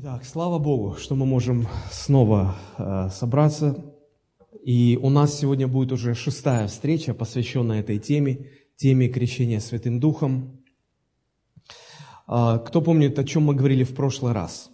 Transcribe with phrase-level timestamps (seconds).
[0.00, 3.84] Итак, слава Богу, что мы можем снова э, собраться.
[4.62, 10.62] И у нас сегодня будет уже шестая встреча, посвященная этой теме, теме крещения Святым Духом.
[12.28, 14.70] Э, кто помнит, о чем мы говорили в прошлый раз?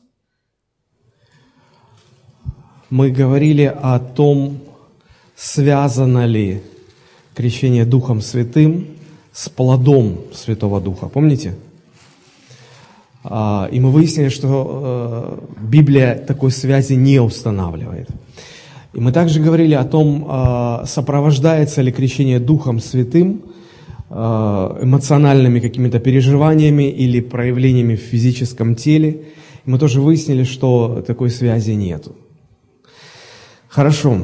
[2.91, 4.61] Мы говорили о том,
[5.37, 6.63] связано ли
[7.35, 8.89] крещение Духом Святым
[9.33, 11.09] с плодом Святого Духа.
[11.09, 11.55] Помните?
[13.25, 18.09] А, и мы выяснили, что э, Библия такой связи не устанавливает.
[18.93, 23.43] И мы также говорили о том, а, сопровождается ли крещение Духом Святым
[24.11, 29.23] а, эмоциональными какими-то переживаниями или проявлениями в физическом теле.
[29.65, 32.07] И мы тоже выяснили, что такой связи нет.
[33.69, 34.19] Хорошо.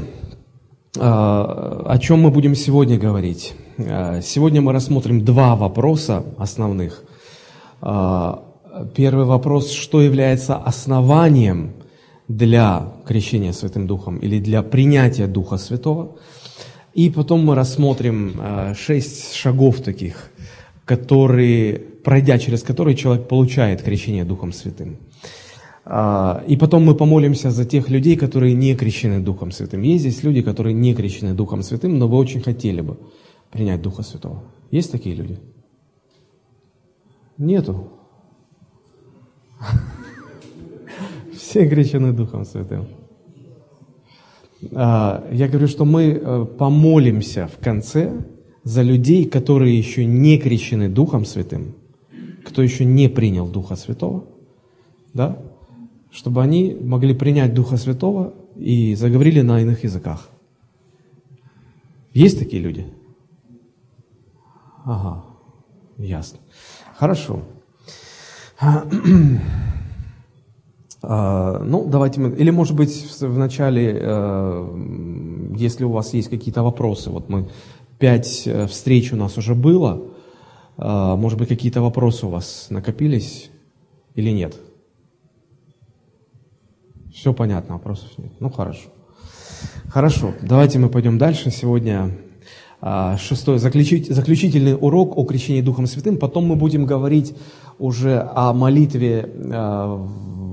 [0.96, 3.54] О чем мы будем сегодня говорить?
[3.78, 7.04] Сегодня мы рассмотрим два вопроса основных
[8.94, 11.72] Первый вопрос, что является основанием
[12.28, 16.16] для крещения Святым Духом или для принятия Духа Святого.
[16.94, 20.30] И потом мы рассмотрим э, шесть шагов таких,
[20.84, 24.98] которые, пройдя через которые человек получает крещение Духом Святым.
[25.84, 29.82] А, и потом мы помолимся за тех людей, которые не крещены Духом Святым.
[29.82, 32.96] Есть здесь люди, которые не крещены Духом Святым, но вы очень хотели бы
[33.50, 34.44] принять Духа Святого.
[34.70, 35.38] Есть такие люди?
[37.38, 37.99] Нету.
[41.34, 42.86] Все крещены Духом Святым.
[44.72, 48.24] А, я говорю, что мы э, помолимся в конце
[48.62, 51.74] за людей, которые еще не крещены Духом Святым,
[52.44, 54.26] кто еще не принял Духа Святого,
[55.14, 55.38] да,
[56.10, 60.28] чтобы они могли принять Духа Святого и заговорили на иных языках.
[62.12, 62.86] Есть такие люди?
[64.84, 65.24] Ага,
[65.96, 66.38] ясно.
[66.96, 67.42] Хорошо.
[71.02, 72.36] А, ну, давайте мы...
[72.36, 77.48] Или, может быть, в начале, э, если у вас есть какие-то вопросы, вот мы
[77.98, 80.02] пять э, встреч у нас уже было,
[80.76, 83.50] а, может быть, какие-то вопросы у вас накопились
[84.14, 84.56] или нет?
[87.14, 88.32] Все понятно, вопросов нет.
[88.38, 88.90] Ну, хорошо.
[89.88, 91.50] Хорошо, давайте мы пойдем дальше.
[91.50, 92.10] Сегодня
[93.18, 96.16] шестой, заключительный урок о крещении Духом Святым.
[96.16, 97.34] Потом мы будем говорить
[97.78, 100.06] уже о молитве э,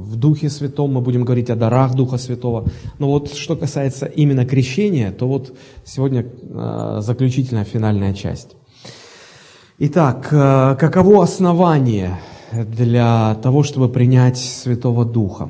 [0.07, 2.65] в Духе Святом, мы будем говорить о дарах Духа Святого.
[2.99, 5.53] Но вот что касается именно крещения, то вот
[5.85, 8.55] сегодня э, заключительная финальная часть.
[9.79, 12.19] Итак, каково основание
[12.51, 15.49] для того, чтобы принять Святого Духа?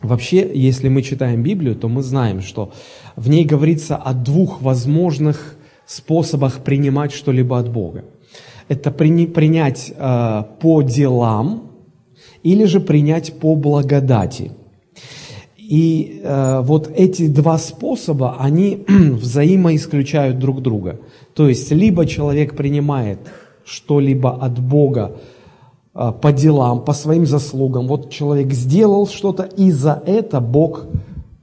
[0.00, 2.72] Вообще, если мы читаем Библию, то мы знаем, что
[3.14, 5.56] в ней говорится о двух возможных
[5.92, 8.04] способах принимать что-либо от Бога
[8.72, 11.70] это принять э, по делам
[12.42, 14.52] или же принять по благодати.
[15.58, 21.00] И э, вот эти два способа, они взаимоисключают друг друга.
[21.34, 23.18] То есть, либо человек принимает
[23.64, 25.16] что-либо от Бога
[25.94, 27.86] э, по делам, по своим заслугам.
[27.86, 30.86] Вот человек сделал что-то, и за это Бог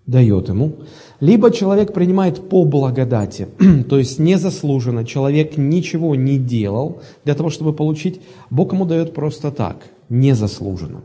[0.05, 0.73] дает ему.
[1.19, 3.50] Либо человек принимает по благодати,
[3.90, 9.52] то есть незаслуженно, человек ничего не делал для того, чтобы получить, Бог ему дает просто
[9.52, 11.02] так, незаслуженно.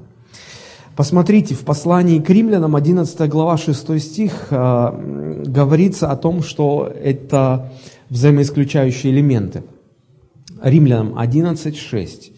[0.95, 7.73] Посмотрите, в послании к римлянам, 11 глава, 6 стих, э, говорится о том, что это
[8.09, 9.65] взаимоисключающие элементы.
[10.63, 12.33] Римлянам 11, 6.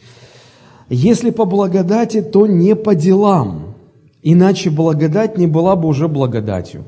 [0.89, 3.75] «Если по благодати, то не по делам,
[4.23, 6.87] иначе благодать не была бы уже благодатью».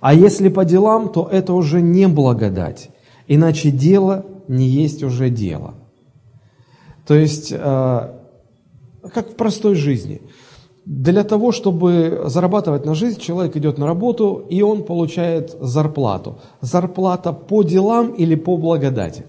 [0.00, 2.90] А если по делам, то это уже не благодать,
[3.26, 5.74] иначе дело не есть уже дело.
[7.06, 7.56] То есть, э,
[9.12, 10.22] как в простой жизни.
[10.84, 16.38] Для того, чтобы зарабатывать на жизнь, человек идет на работу, и он получает зарплату.
[16.62, 19.26] Зарплата по делам или по благодати?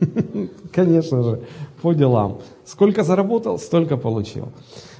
[0.72, 1.42] Конечно же,
[1.80, 2.38] по делам.
[2.64, 4.48] Сколько заработал, столько получил.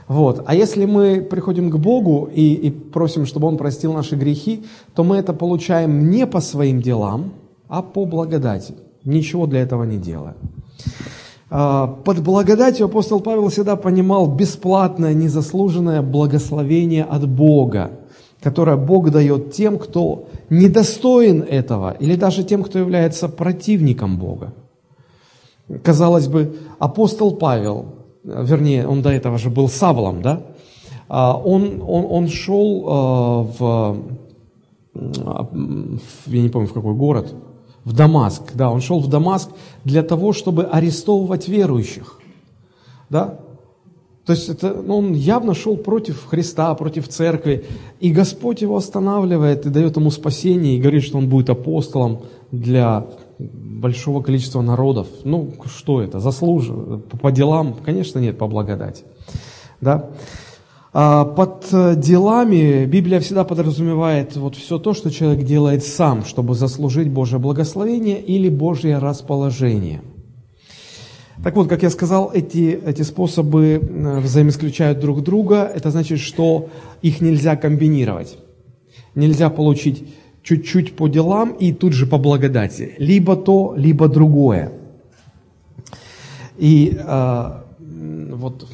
[0.08, 0.42] Вот.
[0.46, 4.64] А если мы приходим к Богу и, и просим, чтобы Он простил наши грехи,
[4.94, 7.32] то мы это получаем не по своим делам,
[7.68, 8.74] а по благодати,
[9.04, 10.34] ничего для этого не делая.
[11.50, 17.90] А, под благодатью апостол Павел всегда понимал бесплатное, незаслуженное благословение от Бога,
[18.42, 24.52] которое Бог дает тем, кто недостоин этого, или даже тем, кто является противником Бога.
[25.82, 27.86] Казалось бы, апостол Павел,
[28.24, 30.42] вернее, он до этого же был Савлом, да,
[31.08, 33.98] а, он, он, он шел а, в,
[36.26, 37.34] я не помню, в какой город,
[37.84, 39.50] в Дамаск, да, он шел в Дамаск
[39.84, 42.18] для того, чтобы арестовывать верующих,
[43.10, 43.38] да,
[44.24, 47.66] То есть это, ну, он явно шел против Христа, против церкви.
[48.00, 53.06] И Господь его останавливает и дает ему спасение, и говорит, что он будет апостолом для
[53.38, 55.08] большого количества народов.
[55.24, 56.20] Ну, что это?
[56.20, 57.02] Заслужил?
[57.20, 57.74] По делам?
[57.84, 59.04] Конечно, нет, по благодати.
[59.80, 60.10] Да?
[60.92, 61.66] А под
[61.98, 68.20] делами Библия всегда подразумевает вот все то, что человек делает сам, чтобы заслужить Божье благословение
[68.20, 70.02] или Божье расположение–
[71.42, 75.70] так вот, как я сказал, эти, эти способы э, взаимоисключают друг друга.
[75.74, 76.68] Это значит, что
[77.02, 78.38] их нельзя комбинировать.
[79.14, 80.04] Нельзя получить
[80.44, 82.94] чуть-чуть по делам и тут же по благодати.
[82.98, 84.72] Либо то, либо другое.
[86.56, 87.50] И э,
[88.30, 88.66] вот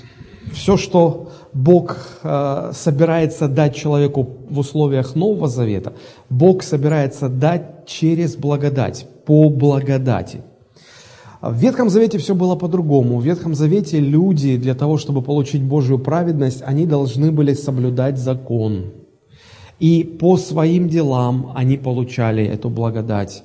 [0.52, 5.92] все, что Бог э, собирается дать человеку в условиях Нового Завета,
[6.28, 10.42] Бог собирается дать через благодать, по благодати.
[11.40, 13.18] В Ветхом Завете все было по-другому.
[13.18, 18.92] В Ветхом Завете люди для того, чтобы получить Божью праведность, они должны были соблюдать закон.
[19.80, 23.42] И по своим делам они получали эту благодать.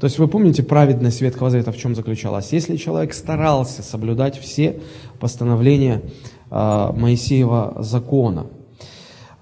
[0.00, 2.52] То есть вы помните, праведность Ветхого Завета в чем заключалась?
[2.52, 4.80] Если человек старался соблюдать все
[5.18, 6.02] постановления
[6.50, 8.46] э, Моисеева закона,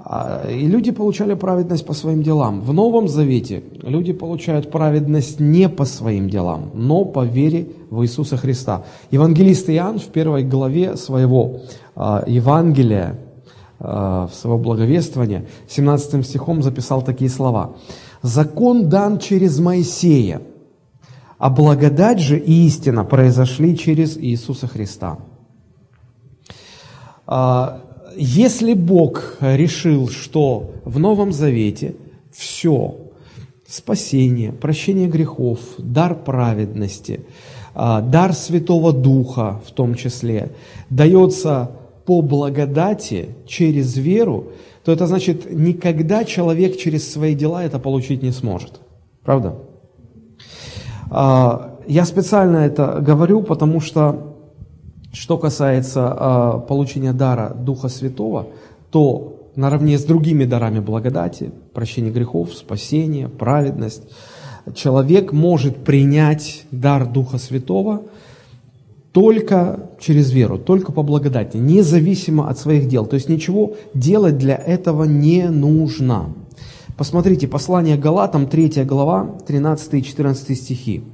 [0.06, 2.60] а, и люди получали праведность по своим делам.
[2.60, 8.36] В Новом Завете люди получают праведность не по своим делам, но по вере в Иисуса
[8.36, 8.84] Христа.
[9.10, 11.60] Евангелист Иоанн в первой главе своего
[11.96, 13.18] а, Евангелия,
[13.86, 17.76] а, своего благовествования, 17 стихом записал такие слова.
[18.22, 20.40] «Закон дан через Моисея,
[21.38, 25.18] а благодать же и истина произошли через Иисуса Христа».
[28.16, 31.96] Если Бог решил, что в Новом Завете
[32.32, 32.96] все,
[33.66, 37.20] спасение, прощение грехов, дар праведности,
[37.74, 40.52] а, дар Святого Духа в том числе,
[40.90, 41.72] дается
[42.04, 44.52] по благодати через веру,
[44.84, 48.80] то это значит, никогда человек через свои дела это получить не сможет.
[49.22, 49.54] Правда?
[51.10, 54.34] А, я специально это говорю, потому что
[55.12, 58.48] что касается э, получения дара Духа Святого,
[58.90, 64.02] то наравне с другими дарами благодати, прощение грехов, спасение, праведность,
[64.74, 68.02] человек может принять дар Духа Святого
[69.14, 73.06] только через веру, только по благодати, независимо от своих дел.
[73.06, 76.34] То есть ничего делать для этого не нужно.
[76.96, 81.04] Посмотрите, послание Галатам, 3 глава, 13 и 14 стихи.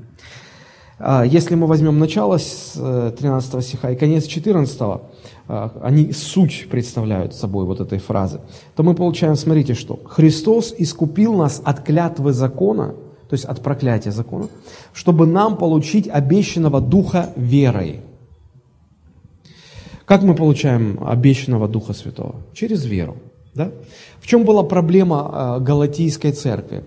[0.99, 6.69] А, если мы возьмем начало с 13 э, стиха и конец 14, а, они суть
[6.70, 8.41] представляют собой вот этой фразы,
[8.76, 12.94] то мы получаем, смотрите, что Христос искупил нас от клятвы закона,
[13.30, 14.48] то есть от проклятия закона,
[14.92, 18.00] чтобы нам получить обещанного Духа верой.
[20.04, 22.34] Как мы получаем обещанного Духа Святого?
[22.54, 23.18] Через веру.
[23.54, 23.70] Да?
[24.20, 26.82] В чем была проблема а, Галатийской церкви?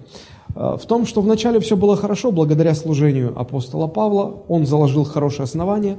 [0.53, 5.45] Э, в том, что вначале все было хорошо, благодаря служению апостола Павла, он заложил хорошее
[5.45, 5.95] основание,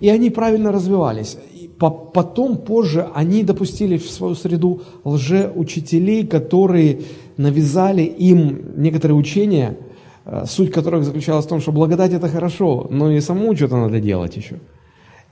[0.00, 1.38] и они правильно развивались.
[1.54, 7.00] И потом, позже, они допустили в свою среду лжеучителей, которые
[7.38, 9.78] навязали им некоторые учения,
[10.26, 14.00] э, суть которых заключалась в том, что благодать это хорошо, но и самому что-то надо
[14.00, 14.56] делать еще.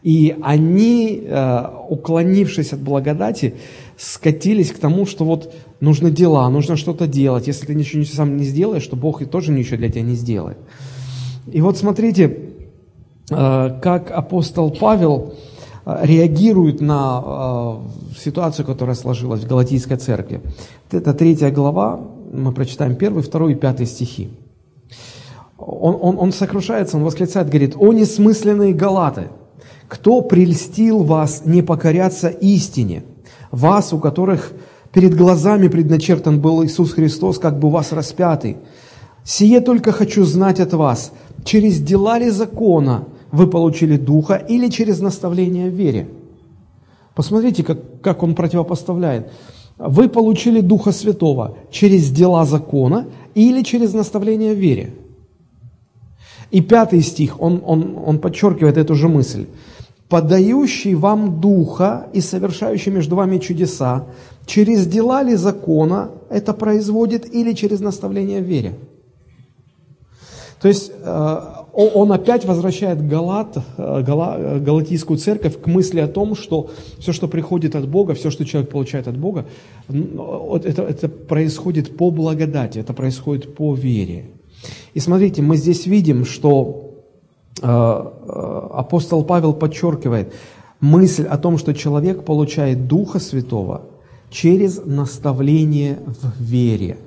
[0.03, 3.55] И они, э, уклонившись от благодати,
[3.97, 7.49] скатились к тому, что вот нужны дела, нужно что-то делать.
[7.49, 10.59] Если ты ничего сам не сделаешь, то Бог и тоже ничего для тебя не сделает.
[11.53, 12.39] И вот смотрите,
[13.31, 15.35] э, как апостол Павел
[15.87, 17.79] реагирует на
[18.19, 20.41] ситуацию, которая сложилась в Галатийской церкви.
[20.91, 22.01] Это третья глава,
[22.33, 24.31] мы прочитаем первый, второй и пятый стихи.
[25.57, 29.29] Он, он, он сокрушается, он восклицает, говорит, «О несмысленные галаты!
[29.89, 33.05] Кто прельстил вас не покоряться истине?
[33.53, 34.53] Вас, у которых
[34.93, 38.57] перед глазами предначертан был Иисус Христос, как бы вас распятый.
[39.25, 41.13] Сие только хочу знать от вас,
[41.45, 43.05] через дела ли закона
[43.37, 46.09] вы получили Духа или через наставление в вере?
[47.15, 49.31] Посмотрите, как, как он противопоставляет.
[49.79, 54.91] Вы получили Духа Святого через дела закона или через наставление в вере?
[56.51, 59.47] И пятый стих, он, он, он подчеркивает эту же мысль
[60.09, 64.07] подающий вам Духа и совершающий между вами чудеса,
[64.47, 68.75] через дела ли закона это производит или через наставление в вере?
[70.61, 71.41] То есть э,
[71.85, 77.29] он опять возвращает Галат, э, Гала, Галатийскую церковь к мысли о том, что все, что
[77.29, 79.45] приходит от Бога, все, что человек получает от Бога,
[79.89, 84.31] это, это происходит по благодати, это происходит по вере.
[84.95, 86.87] И смотрите, мы здесь видим, что
[87.63, 90.35] Э, э, апостол Павел подчеркивает,
[90.81, 93.87] мысль о том, что человек получает Духа Святого
[94.29, 96.99] через наставление в вере.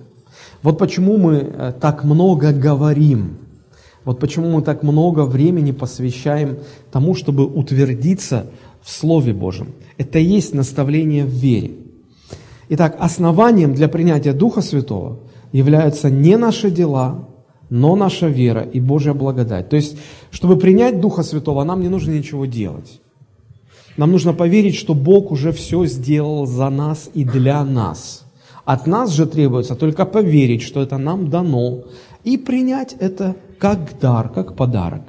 [0.63, 3.37] Вот почему мы э, так много говорим,
[4.05, 6.59] вот почему мы так много времени посвящаем
[6.91, 8.47] тому, чтобы утвердиться
[8.81, 9.73] в Слове Божьем.
[9.97, 11.71] Это и есть наставление в вере.
[12.69, 15.19] Итак, основанием для принятия Духа Святого
[15.51, 17.27] являются не наши дела,
[17.69, 19.69] но наша вера и Божья благодать.
[19.69, 19.97] То есть,
[20.31, 23.01] чтобы принять Духа Святого, нам не нужно ничего делать.
[23.97, 28.23] Нам нужно поверить, что Бог уже все сделал за нас и для нас.
[28.65, 31.85] От нас же требуется только поверить, что это нам дано,
[32.23, 35.01] и принять это как дар, как подарок.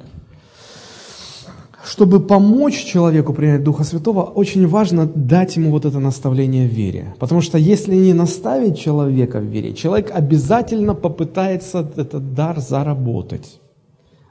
[1.83, 7.15] Чтобы помочь человеку принять Духа Святого, очень важно дать ему вот это наставление в вере.
[7.19, 13.59] Потому что если не наставить человека в вере, человек обязательно попытается этот дар заработать,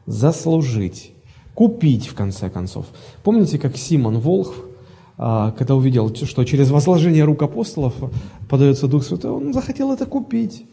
[0.06, 1.12] заслужить,
[1.54, 2.86] купить в конце концов.
[3.24, 4.54] Помните, как Симон Волхв,
[5.18, 7.94] а, когда увидел, что через возложение рук апостолов
[8.48, 10.64] подается Дух Святой, он захотел это купить.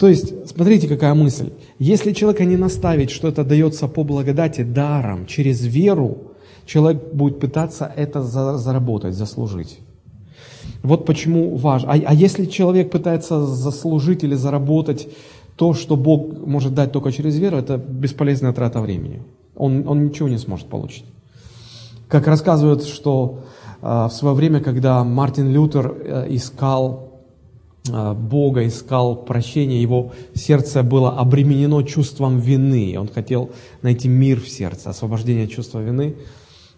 [0.00, 1.50] То есть, смотрите, какая мысль.
[1.78, 6.16] Если человека не наставить, что это дается по благодати, даром, через веру,
[6.64, 9.78] человек будет пытаться это заработать, заслужить.
[10.82, 11.92] Вот почему важно.
[11.92, 15.06] А, а если человек пытается заслужить или заработать
[15.56, 19.22] то, что Бог может дать только через веру, это бесполезная трата времени.
[19.54, 21.04] Он, он ничего не сможет получить.
[22.08, 23.40] Как рассказывают, что
[23.82, 27.09] э, в свое время, когда Мартин Лютер э, искал
[28.14, 32.96] Бога, искал прощения, его сердце было обременено чувством вины.
[32.98, 33.50] Он хотел
[33.82, 36.16] найти мир в сердце, освобождение от чувства вины.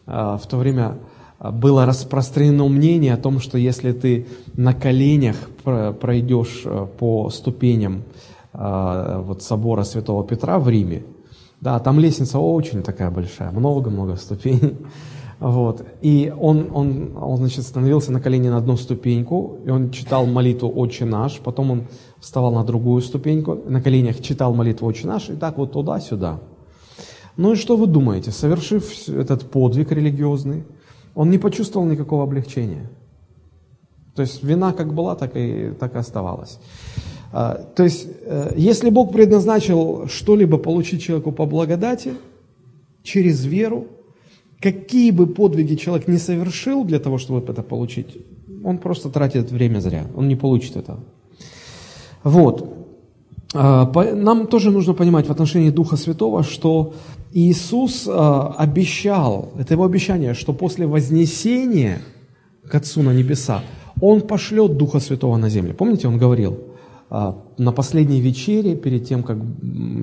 [0.07, 0.99] Э, в то время
[1.41, 8.05] было распространено мнение о том, что если ты на коленях пройдешь э, по ступеням
[8.55, 11.05] вот собора Святого Петра в Риме,
[11.63, 14.77] да, там лестница очень такая большая, много-много ступеней,
[15.43, 15.85] вот.
[16.03, 20.73] И он, он, он, значит, становился на колени на одну ступеньку, и он читал молитву
[20.73, 21.89] «Отче наш», потом он
[22.21, 26.39] вставал на другую ступеньку, на коленях читал молитву «Отче наш», и так вот туда-сюда.
[27.37, 28.31] Ну и что вы думаете?
[28.31, 30.63] Совершив этот подвиг религиозный,
[31.17, 32.89] он не почувствовал никакого облегчения.
[34.15, 36.61] То есть вина как была, так и, так и оставалась.
[37.33, 42.13] А, то есть, э, если Бог предназначил что-либо получить человеку по благодати,
[43.03, 43.89] через веру,
[44.63, 48.17] какие бы подвиги человек не совершил для того, чтобы это получить,
[48.65, 51.01] он просто тратит время зря, он не получит этого.
[52.23, 52.87] Вот.
[53.55, 56.95] А, нам тоже нужно понимать в отношении Духа Святого, что
[57.33, 61.99] Иисус а, обещал, это его обещание, что после вознесения
[62.71, 63.63] к Отцу на небеса,
[64.01, 65.75] Он пошлет Духа Святого на землю.
[65.75, 66.59] Помните, Он говорил–
[67.59, 69.37] на последней вечере, перед тем, как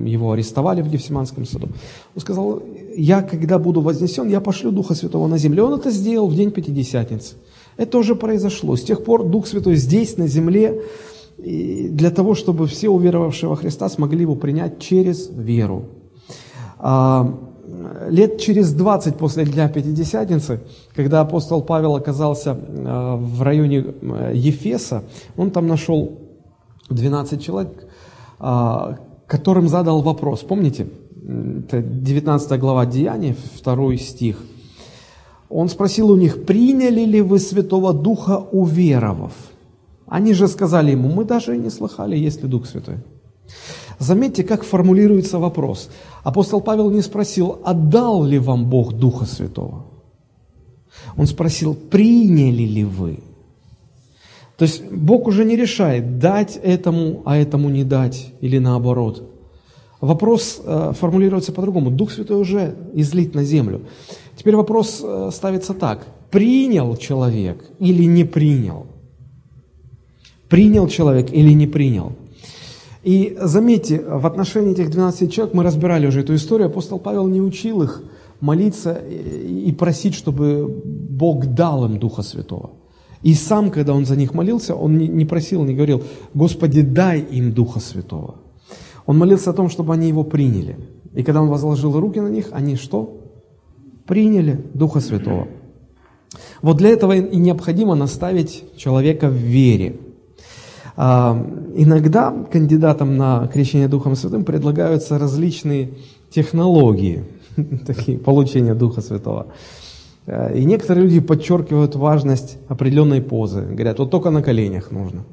[0.04, 1.68] его арестовали в Гефсиманском саду,
[2.14, 2.62] он сказал,
[2.96, 5.64] я, когда буду вознесен, я пошлю Духа Святого на землю.
[5.64, 7.34] Он это сделал в день Пятидесятницы.
[7.76, 8.76] Это уже произошло.
[8.76, 10.82] С тех пор Дух Святой здесь, на земле,
[11.36, 15.86] для того, чтобы все уверовавшие во Христа смогли его принять через веру.
[16.78, 17.34] А,
[18.08, 20.60] лет через 20 после Дня Пятидесятницы,
[20.94, 23.84] когда апостол Павел оказался а, в районе
[24.32, 25.02] Ефеса,
[25.36, 26.29] он там нашел
[26.90, 27.86] 12 человек,
[28.38, 30.40] а, которым задал вопрос.
[30.40, 30.86] Помните,
[31.22, 34.36] это 19 глава Деяния, 2 стих.
[35.48, 39.32] Он спросил у них, приняли ли вы Святого Духа, уверовав?
[40.06, 42.96] Они же сказали ему, мы даже и не слыхали, есть ли Дух Святой.
[43.98, 45.90] Заметьте, как формулируется вопрос.
[46.24, 49.86] Апостол Павел не спросил, отдал ли вам Бог Духа Святого?
[51.16, 53.18] Он спросил, приняли ли вы?
[54.60, 59.22] То есть Бог уже не решает, дать этому, а этому не дать, или наоборот.
[60.02, 61.90] Вопрос э, формулируется по-другому.
[61.90, 63.80] Дух Святой уже излит на землю.
[64.36, 66.06] Теперь вопрос э, ставится так.
[66.30, 68.84] Принял человек или не принял?
[70.50, 72.12] Принял человек или не принял?
[73.02, 76.66] И заметьте, в отношении этих 12 человек мы разбирали уже эту историю.
[76.66, 78.02] Апостол Павел не учил их
[78.40, 82.72] молиться и просить, чтобы Бог дал им Духа Святого.
[83.22, 87.52] И сам, когда он за них молился, он не просил, не говорил, Господи, дай им
[87.52, 88.36] Духа Святого.
[89.06, 90.76] Он молился о том, чтобы они его приняли.
[91.14, 93.20] И когда он возложил руки на них, они что?
[94.06, 95.48] Приняли Духа Святого.
[96.62, 99.96] Вот для этого и необходимо наставить человека в вере.
[100.96, 101.34] А,
[101.74, 105.90] иногда кандидатам на крещение Духом Святым предлагаются различные
[106.30, 107.24] технологии
[107.86, 109.46] такие, получения Духа Святого.
[110.26, 113.62] Э, и некоторые люди подчеркивают важность определенной позы.
[113.62, 115.24] Говорят, вот только на коленях нужно.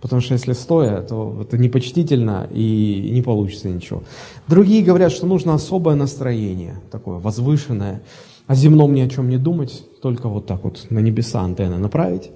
[0.00, 4.02] Потому что если стоя, то это непочтительно и не получится ничего.
[4.48, 8.02] Другие говорят, что нужно особое настроение, такое возвышенное.
[8.48, 12.30] о земном ни о чем не думать, только вот так вот на небеса антенны направить.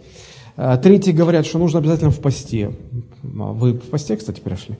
[0.57, 2.73] Э, третьи говорят, что нужно обязательно в посте.
[3.23, 4.77] Вы в посте, кстати, пришли?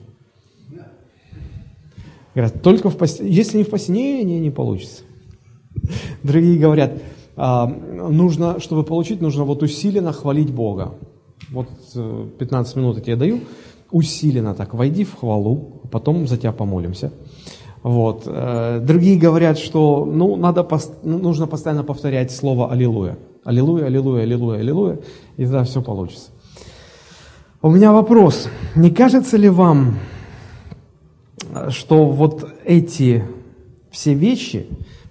[2.33, 3.27] Говорят, только в посте.
[3.27, 5.03] Если не в посте, не, не, не получится.
[6.23, 7.01] Другие говорят,
[7.35, 10.95] а, нужно, чтобы получить, нужно вот усиленно хвалить Бога.
[11.51, 11.67] Вот
[12.39, 13.41] 15 э, минут я тебе даю,
[13.91, 17.11] усиленно так, войди в хвалу, потом за тебя помолимся.
[17.83, 18.23] Вот.
[18.25, 20.67] Э, другие говорят, что ну, надо,
[21.03, 23.17] ну, нужно постоянно повторять слово «Аллилуйя».
[23.43, 24.99] Аллилуйя, аллилуйя, аллилуйя, аллилуйя,
[25.37, 26.31] и тогда все получится.
[27.61, 28.49] У меня вопрос.
[28.75, 29.99] Не кажется ли вам,
[31.69, 33.23] что вот эти
[33.89, 34.67] все вещи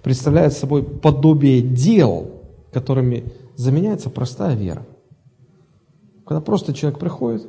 [0.07, 2.31] представляют собой подобие дел,
[2.71, 3.25] которыми
[3.57, 4.85] заменяется простая вера?
[6.25, 7.45] Когда просто человек приходит,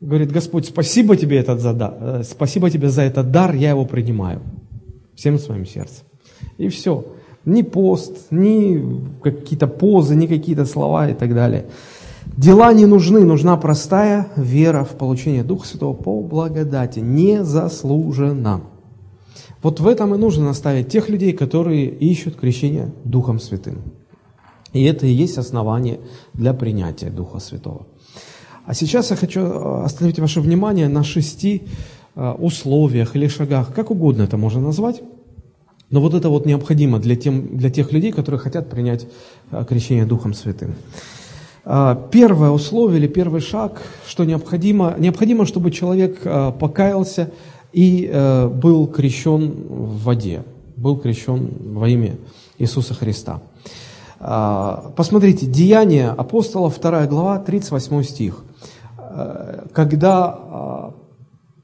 [0.00, 3.84] говорит, Господь, спасибо тебе, этот за дар, э, спасибо тебе за этот дар, я его
[3.84, 4.40] принимаю
[5.14, 6.04] всем своим сердцем.
[6.56, 7.04] И все.
[7.44, 11.66] Ни пост, ни какие-то позы, ни какие-то слова и так далее.
[12.36, 18.62] Дела не нужны, нужна простая вера в получение Духа Святого по благодати, незаслуженно.
[19.62, 23.82] Вот в этом и нужно наставить тех людей, которые ищут крещение Духом Святым.
[24.72, 25.98] И это и есть основание
[26.34, 27.86] для принятия Духа Святого.
[28.66, 31.62] А сейчас я хочу э, остановить ваше внимание на шести
[32.14, 35.00] э, условиях или шагах, как угодно это можно назвать.
[35.90, 39.06] Но вот это вот необходимо для, тем, для тех людей, которые хотят принять
[39.50, 40.74] э, крещение Духом Святым.
[42.10, 46.22] Первое условие или первый шаг, что необходимо, необходимо, чтобы человек
[46.58, 47.30] покаялся
[47.78, 48.10] и
[48.54, 50.42] был крещен в воде,
[50.76, 52.16] был крещен во имя
[52.58, 53.40] Иисуса Христа.
[54.18, 58.42] Посмотрите, Деяния апостола, 2 глава, 38 стих.
[59.18, 60.94] Э, когда а,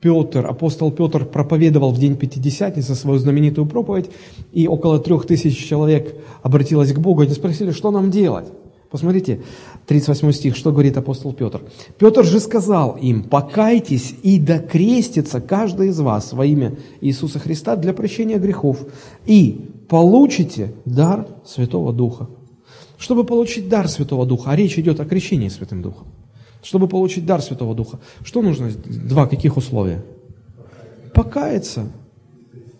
[0.00, 4.10] Петр, апостол Петр проповедовал в день Пятидесятницы свою знаменитую проповедь,
[4.52, 8.46] и около трех тысяч человек обратилось к Богу, они спросили, что нам делать?
[8.94, 9.40] Посмотрите,
[9.88, 11.62] 38 стих, что говорит апостол Петр.
[11.98, 17.92] «Петр же сказал им, покайтесь и докрестится каждый из вас во имя Иисуса Христа для
[17.92, 18.86] прощения грехов,
[19.26, 22.28] и получите дар Святого Духа».
[22.96, 26.06] Чтобы получить дар Святого Духа, а речь идет о крещении Святым Духом–
[26.62, 28.70] чтобы получить дар Святого Духа, что нужно?
[28.70, 30.04] Два каких условия?
[31.12, 31.88] Покаяться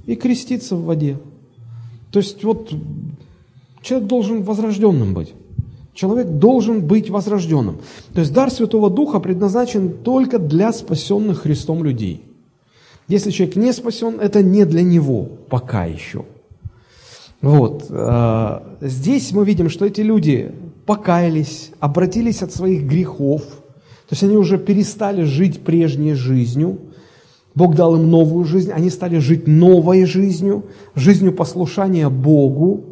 [0.07, 1.19] и креститься в воде.
[2.13, 2.73] То есть вот
[3.83, 5.35] человек должен возрожденным быть.
[5.95, 7.79] Человек должен быть возрожденным.
[8.13, 12.23] То есть дар Святого Духа предназначен только для спасенных Христом людей.
[13.07, 16.25] Если человек не спасен, это не для него пока еще.
[17.41, 17.87] Вот.
[17.91, 20.53] Э, здесь мы видим, что эти люди
[20.87, 23.43] покаялись, обратились от своих грехов–
[24.09, 26.79] то есть они уже перестали жить прежней жизнью,
[27.55, 32.85] Бог дал им новую жизнь, они стали жить новой жизнью, жизнью послушания Богу.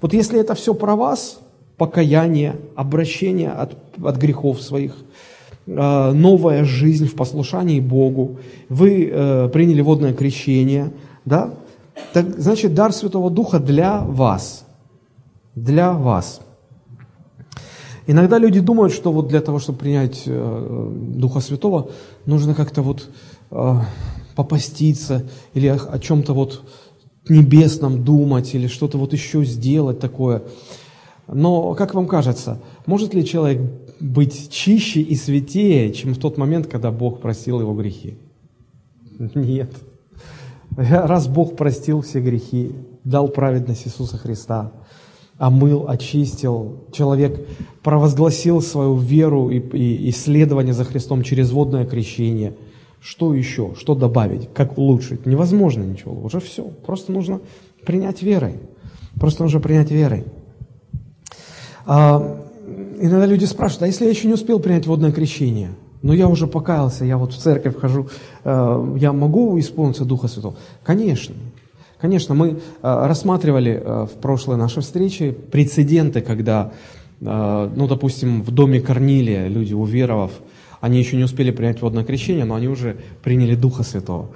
[0.00, 1.40] Вот если это все про вас,
[1.78, 4.94] покаяние, обращение от, от грехов своих,
[5.66, 8.38] э, новая жизнь в послушании Богу,
[8.68, 10.92] вы э, приняли водное крещение,
[11.24, 11.54] да,
[12.12, 14.66] так, значит, дар Святого Духа для вас,
[15.54, 16.40] для вас–
[18.08, 21.90] Иногда люди думают, что вот для того, чтобы принять э, Духа Святого,
[22.24, 23.06] нужно как-то вот
[23.50, 23.74] э,
[24.34, 26.62] попаститься или о чем-то вот
[27.28, 30.42] небесном думать или что-то вот еще сделать такое.
[31.32, 33.60] Но, как вам кажется, может ли человек
[34.00, 38.16] быть чище и святее, чем в тот момент, когда Бог простил его грехи?
[39.34, 39.72] Нет.
[40.76, 42.72] Раз Бог простил все грехи,
[43.04, 44.72] дал праведность Иисуса Христа–
[45.38, 47.46] омыл, очистил, человек
[47.82, 52.54] провозгласил свою веру и, и исследование за Христом через водное крещение.
[53.00, 53.74] Что еще?
[53.78, 54.52] Что добавить?
[54.52, 55.24] Как улучшить?
[55.24, 56.20] Невозможно ничего.
[56.20, 56.64] Уже все.
[56.84, 57.40] Просто нужно
[57.86, 58.54] принять верой.
[59.20, 60.24] Просто нужно принять верой.
[61.88, 62.38] А,
[63.00, 65.70] иногда люди спрашивают, а если я еще не успел принять водное крещение?
[66.02, 68.08] Но я уже покаялся, я вот в церковь хожу,
[68.44, 70.54] э, я могу исполниться Духа Святого?
[70.84, 71.34] Конечно.
[71.98, 76.72] Конечно, мы э, рассматривали э, в прошлой нашей встрече прецеденты, когда,
[77.20, 80.30] ну, допустим, в доме Корнилия люди, уверовав,
[80.80, 84.28] они еще не успели принять водное крещение, но они уже приняли Духа Святого.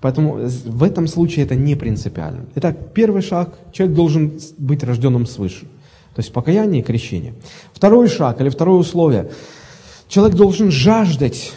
[0.00, 2.46] Поэтому в этом случае это не принципиально.
[2.56, 5.66] Итак, первый шаг, человек должен быть рожденным свыше.
[6.16, 7.34] То есть покаяние и крещение.
[7.74, 9.28] Второй шаг или второе условие.
[10.08, 11.52] Человек должен жаждать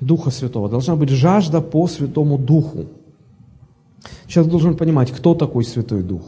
[0.00, 0.70] Духа Святого.
[0.70, 2.86] Должна быть жажда по Святому Духу.
[4.26, 6.22] Человек должен понимать, кто такой Святой Дух,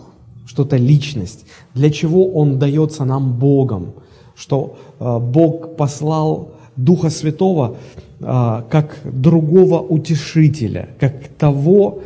[0.44, 3.94] что это личность, для чего Он дается нам Богом,
[4.37, 7.77] что э, Бог послал Духа Святого
[8.20, 12.00] э, как другого утешителя, как того,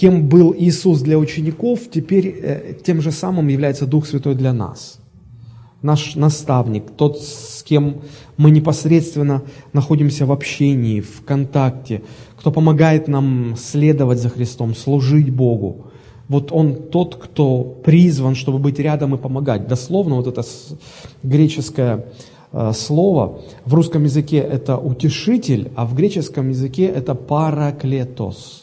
[0.00, 4.98] кем был Иисус для учеников, теперь э, тем же самым является Дух Святой для нас.
[5.82, 8.00] Наш наставник, тот, с кем
[8.38, 9.42] мы непосредственно
[9.74, 12.02] находимся в общении, в контакте,
[12.36, 15.86] кто помогает нам следовать за Христом, служить Богу.
[16.28, 19.68] Вот он тот, кто призван, чтобы быть рядом и помогать.
[19.68, 20.42] Дословно вот это
[21.22, 22.06] греческое
[22.52, 28.59] э, слово в русском языке это утешитель, а в греческом языке это параклетос.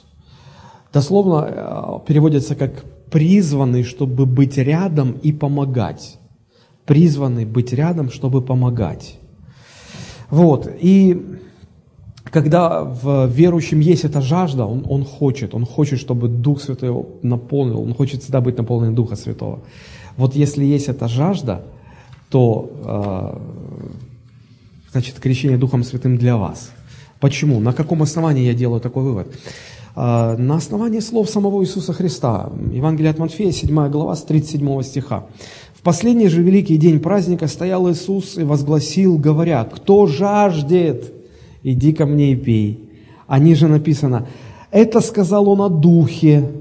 [0.94, 6.18] Дословно э, переводится как призванный, чтобы быть рядом и помогать.
[6.86, 9.20] Призванный быть рядом, чтобы помогать.
[10.30, 10.70] Вот.
[10.80, 11.40] И
[12.32, 17.08] когда в верующем есть эта жажда, он, он хочет, он хочет, чтобы Дух Святой его
[17.22, 19.60] наполнил, он хочет всегда быть наполнен Духа Святого.
[20.18, 21.62] Вот если есть эта жажда,
[22.30, 23.38] то, э,
[24.92, 26.72] значит, крещение Духом Святым для вас.
[27.20, 27.60] Почему?
[27.60, 29.28] На каком основании я делаю такой вывод?
[29.98, 32.52] Э, на основании слов самого Иисуса Христа.
[32.72, 35.26] Евангелие от Матфея, 7 глава, с 37 стиха.
[35.74, 41.12] В последний же великий день праздника стоял Иисус и возгласил, говоря, «Кто жаждет,
[41.64, 42.90] иди ко мне и пей».
[43.26, 44.28] А ниже написано,
[44.70, 46.52] «Это сказал он о Духе,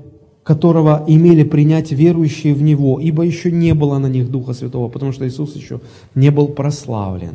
[0.42, 5.12] которого имели принять верующие в Него, ибо еще не было на них Духа Святого, потому
[5.12, 5.80] что Иисус еще
[6.14, 7.34] не был прославлен».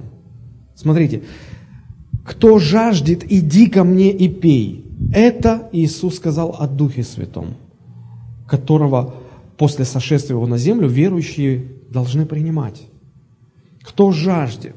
[0.74, 1.22] Смотрите,
[2.26, 4.91] «Кто жаждет, иди ко мне и пей».
[5.14, 7.56] Это Иисус сказал о Духе Святом,
[8.48, 9.16] которого
[9.58, 12.82] после сошествия его на землю верующие должны принимать.
[13.84, 14.76] Кто жаждет,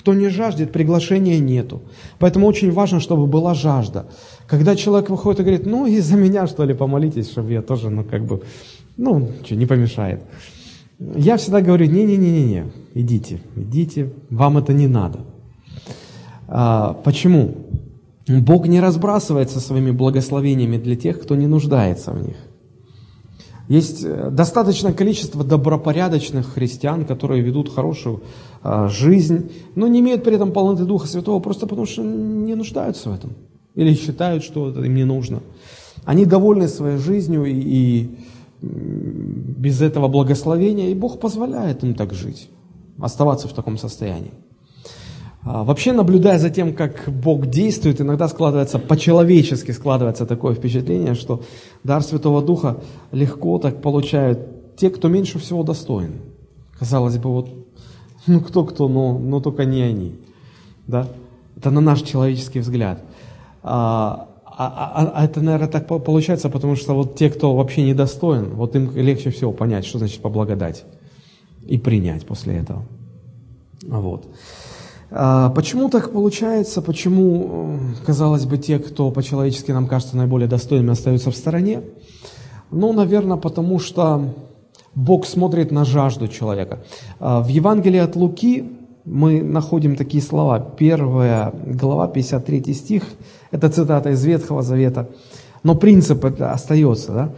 [0.00, 1.82] кто не жаждет, приглашения нету.
[2.18, 4.06] Поэтому очень важно, чтобы была жажда.
[4.46, 8.02] Когда человек выходит и говорит, ну, из-за меня, что ли, помолитесь, чтобы я тоже, ну,
[8.02, 8.42] как бы,
[8.96, 10.22] ну, что, не помешает.
[10.98, 15.20] Я всегда говорю, не-не-не-не, идите, идите, вам это не надо.
[16.48, 17.54] А, почему?
[18.38, 22.36] Бог не разбрасывается своими благословениями для тех, кто не нуждается в них.
[23.68, 28.22] Есть э, достаточное количество добропорядочных христиан, которые ведут хорошую
[28.62, 33.10] а, жизнь, но не имеют при этом полноты Духа Святого просто потому, что не нуждаются
[33.10, 33.30] в этом.
[33.76, 35.40] Или считают, что это им не нужно.
[36.04, 38.18] Они довольны своей жизнью и, и
[38.60, 42.50] без этого благословения, и Бог позволяет им так жить,
[42.98, 44.32] оставаться в таком состоянии.
[45.42, 51.42] А, вообще, наблюдая за тем, как Бог действует, иногда складывается, по-человечески складывается такое впечатление, что
[51.82, 52.78] дар Святого Духа
[53.10, 56.20] легко так получают те, кто меньше всего достоин.
[56.78, 57.48] Казалось бы, вот,
[58.26, 60.14] ну кто-кто, но, но только не они.
[60.86, 61.08] Да?
[61.56, 63.02] Это на наш человеческий взгляд.
[63.62, 68.54] А, а, а, а это, наверное, так получается, потому что вот те, кто вообще недостоин,
[68.54, 70.84] вот им легче всего понять, что значит поблагодать
[71.66, 72.84] и принять после этого.
[73.86, 74.26] Вот.
[75.10, 76.82] А, почему так получается?
[76.82, 81.82] Почему, э, казалось бы, те, кто по-человечески нам кажется наиболее достойными, остаются в стороне?
[82.70, 84.34] Ну, наверное, потому что
[84.94, 86.78] Бог смотрит на жажду человека.
[87.18, 88.70] А, в Евангелии от Луки
[89.04, 90.60] мы находим такие слова.
[90.60, 93.02] Первая глава, 53 стих,
[93.50, 95.08] это цитата из Ветхого Завета.
[95.62, 97.12] Но принцип это остается.
[97.12, 97.32] Да?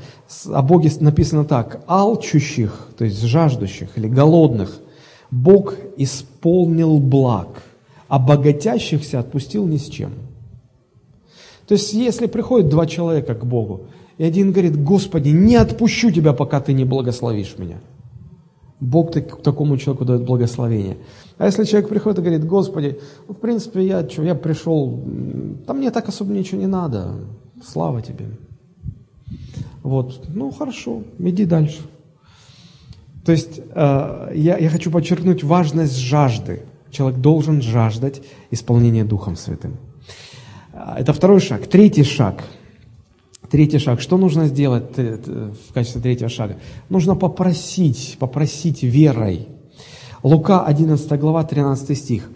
[0.52, 1.80] О Боге написано так.
[1.86, 4.78] «Алчущих», то есть жаждущих или голодных–
[5.32, 5.74] Бог
[6.42, 7.62] исполнил благ,
[8.08, 10.10] а богатящихся отпустил ни с чем.
[11.66, 13.86] То есть, если приходят два человека к Богу,
[14.18, 17.76] и один говорит, Господи, не отпущу тебя, пока ты не благословишь меня.
[18.80, 20.96] Бог такому человеку дает благословение.
[21.38, 25.00] А если человек приходит и говорит, Господи, ну, в принципе, я, что, я пришел,
[25.66, 27.14] там мне так особо ничего не надо,
[27.64, 28.26] слава тебе.
[29.84, 31.82] Вот, ну хорошо, иди дальше.
[33.24, 36.62] То есть э, я, я хочу подчеркнуть важность жажды.
[36.90, 39.76] Человек должен жаждать исполнения Духом Святым.
[40.72, 41.66] Э, это второй шаг.
[41.66, 42.42] Третий шаг.
[43.50, 44.00] Третий шаг.
[44.00, 46.56] Что нужно сделать э, в качестве третьего шага?
[46.88, 49.46] Нужно попросить, попросить верой.
[50.22, 52.28] Лука 11 глава 13 стих.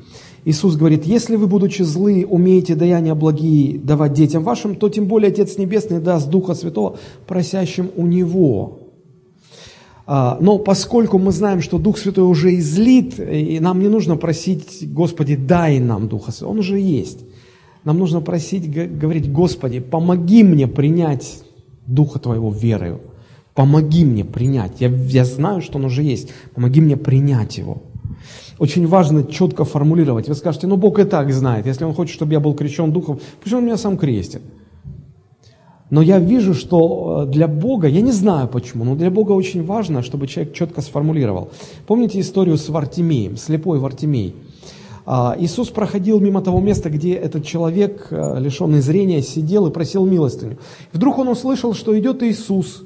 [0.44, 5.32] Иисус говорит, если вы, будучи злы, умеете даяния благие давать детям вашим, то тем более
[5.32, 8.85] Отец Небесный даст Духа Святого просящим у Него.
[10.06, 14.92] А, но поскольку мы знаем, что Дух Святой уже излит, и нам не нужно просить,
[14.92, 17.24] Господи, дай нам Духа Святого, Он уже есть.
[17.84, 21.42] Нам нужно просить, говорить, Господи, помоги мне принять
[21.86, 23.00] Духа Твоего верою.
[23.54, 24.80] Помоги мне принять.
[24.80, 26.30] Я, я знаю, что Он уже есть.
[26.54, 27.82] Помоги мне принять Его.
[28.58, 30.28] Очень важно четко формулировать.
[30.28, 31.66] Вы скажете, ну Бог и так знает.
[31.66, 34.42] Если Он хочет, чтобы я был крещен Духом, пусть Он меня сам крестит.
[35.88, 39.64] Но я вижу, что э, для Бога, я не знаю почему, но для Бога очень
[39.64, 41.50] важно, чтобы человек четко сформулировал.
[41.86, 44.34] Помните историю с Вартимеем, слепой Вартимей?
[45.08, 50.04] А, Иисус проходил мимо того места, где этот человек, э, лишенный зрения, сидел и просил
[50.04, 50.58] милостыню.
[50.92, 52.82] Вдруг он услышал, что идет Иисус,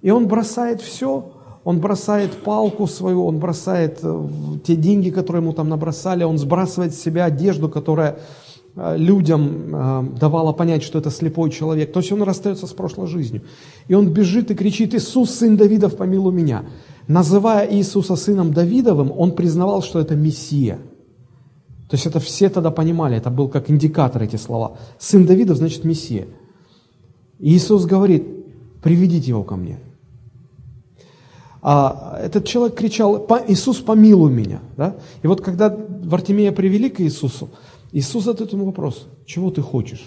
[0.00, 1.32] и он бросает все,
[1.64, 4.26] он бросает палку свою, он бросает э,
[4.64, 8.16] те деньги, которые ему там набросали, он сбрасывает с себя одежду, которая
[8.74, 11.92] людям давала понять, что это слепой человек.
[11.92, 13.42] То есть он расстается с прошлой жизнью.
[13.88, 16.64] И он бежит и кричит, Иисус, сын Давидов, помилуй меня.
[17.08, 20.78] Называя Иисуса сыном Давидовым, он признавал, что это Мессия–
[21.92, 24.78] то есть это все тогда понимали, это был как индикатор эти слова.
[24.98, 26.26] Сын Давидов значит Мессия.
[27.38, 28.24] И Иисус говорит,
[28.82, 29.78] приведите его ко мне.
[31.60, 34.60] А этот человек кричал, Иисус, помилуй меня.
[34.78, 34.96] Да?
[35.22, 37.50] И вот когда Вартимея привели к Иисусу,
[37.92, 40.02] Иисус задает ему вопрос, чего ты хочешь?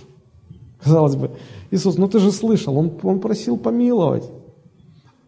[0.82, 1.32] Казалось бы,
[1.72, 4.30] Иисус, ну ты же слышал, он, он просил помиловать.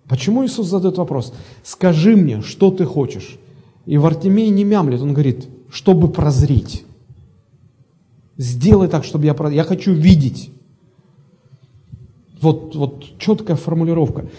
[0.07, 1.33] Почему Иисус задает вопрос?
[1.63, 3.37] Скажи мне, что ты хочешь?
[3.85, 6.83] И Вартимей не мямлет, он говорит, чтобы прозреть.
[8.37, 9.57] Сделай так, чтобы я прозрел.
[9.57, 10.51] Я хочу видеть.
[12.41, 14.29] Вот, вот четкая формулировка.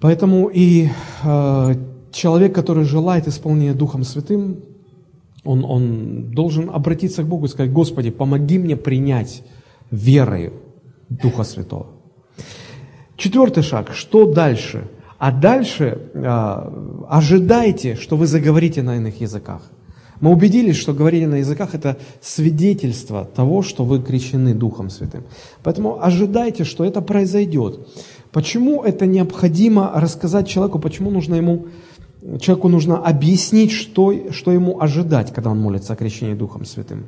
[0.00, 0.88] Поэтому и
[1.24, 1.74] э,
[2.12, 4.58] человек, который желает исполнения Духом Святым,
[5.46, 9.42] он, он должен обратиться к Богу и сказать, Господи, помоги мне принять
[9.90, 10.52] верою
[11.08, 11.86] Духа Святого.
[13.16, 13.92] Четвертый шаг.
[13.94, 14.88] Что дальше?
[15.18, 19.62] А дальше э, ожидайте, что вы заговорите на иных языках.
[20.20, 25.24] Мы убедились, что говорение на языках– это свидетельство того, что вы крещены Духом Святым.
[25.62, 27.86] Поэтому ожидайте, что это произойдет.
[28.32, 31.66] Почему это необходимо рассказать человеку, почему нужно ему,
[32.40, 37.06] человеку нужно объяснить, что, что ему ожидать, когда он молится о крещении Духом Святым.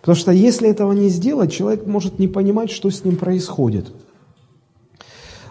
[0.00, 3.92] Потому что если этого не сделать, человек может не понимать, что с ним происходит.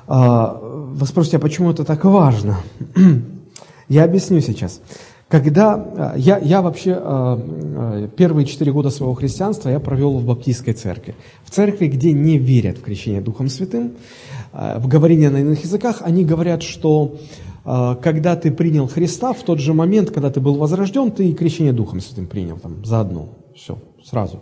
[0.08, 2.58] А, вы спросите, а почему это так важно?
[3.90, 4.82] Я объясню сейчас.
[5.28, 10.74] Когда э, я, я вообще э, первые четыре года своего христианства я провел в баптистской
[10.74, 11.14] церкви.
[11.44, 13.92] В церкви, где не верят в крещение Духом Святым,
[14.52, 17.16] в говорение на иных языках, они говорят, что
[17.64, 21.74] когда ты принял Христа, в тот же момент, когда ты был возрожден, ты и крещение
[21.74, 23.30] Духом Святым принял там заодно.
[23.56, 24.40] Все, сразу.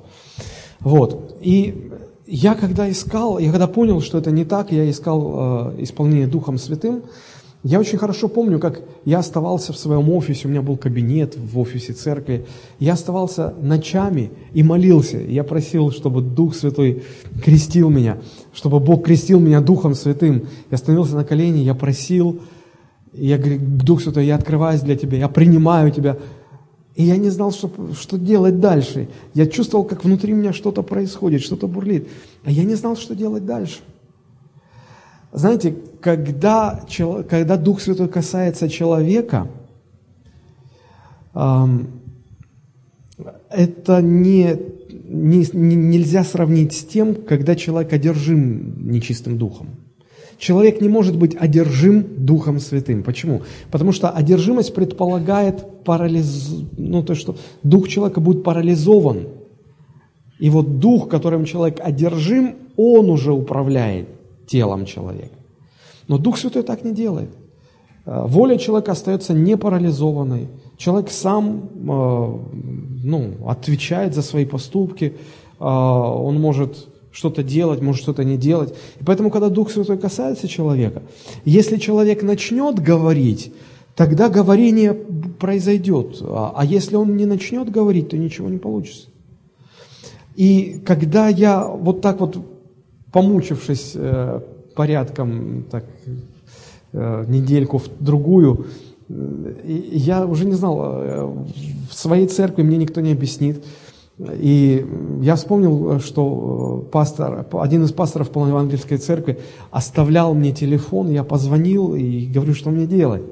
[0.79, 1.37] Вот.
[1.41, 1.91] И
[2.25, 7.03] я когда искал, я когда понял, что это не так, я искал исполнение Духом Святым,
[7.63, 11.59] я очень хорошо помню, как я оставался в своем офисе, у меня был кабинет в
[11.59, 12.45] офисе церкви,
[12.79, 15.17] я оставался ночами и молился.
[15.17, 17.03] Я просил, чтобы Дух Святой
[17.43, 18.19] крестил меня,
[18.53, 20.47] чтобы Бог крестил меня Духом Святым.
[20.69, 22.41] Я становился на колени, я просил,
[23.17, 26.17] я говорю, Дух Святой, я открываюсь для Тебя, я принимаю Тебя.
[26.95, 29.07] И я не знал, что, что делать дальше.
[29.33, 32.07] Я чувствовал, как внутри меня что-то происходит, что-то бурлит.
[32.43, 33.79] А я не знал, что делать дальше.
[35.31, 36.83] Знаете, когда,
[37.29, 39.47] когда Дух Святой касается человека,
[43.49, 44.59] это не,
[45.07, 49.86] не, нельзя сравнить с тем, когда человек одержим нечистым духом.
[50.37, 53.03] Человек не может быть одержим Духом Святым.
[53.03, 53.41] Почему?
[53.71, 56.63] Потому что одержимость предполагает парализ...
[56.77, 59.27] ну, то, что дух человека будет парализован.
[60.39, 64.07] И вот дух, которым человек одержим, он уже управляет
[64.45, 65.35] телом человека.
[66.07, 67.29] Но Дух Святой так не делает.
[68.05, 70.47] Э, воля человека остается не парализованной.
[70.77, 72.37] Человек сам э,
[73.03, 75.15] ну, отвечает за свои поступки,
[75.59, 78.73] э, он может что-то делать, может что-то не делать.
[78.99, 81.01] И поэтому, когда Дух Святой касается человека,
[81.45, 83.53] если человек начнет говорить,
[83.95, 86.17] тогда говорение произойдет.
[86.21, 89.07] А, а если он не начнет говорить, то ничего не получится.
[90.35, 92.37] И когда я вот так вот,
[93.11, 93.95] помучившись
[94.77, 95.85] порядком, так,
[96.93, 98.67] э, недельку, в другую,
[99.09, 101.25] и я уже не знал, э,
[101.89, 103.63] в своей церкви мне никто не объяснит.
[104.19, 104.85] И
[105.21, 111.93] я вспомнил, что э, пастор, один из пасторов полноевангельской церкви оставлял мне телефон, я позвонил
[111.95, 113.23] и говорю, что мне делать.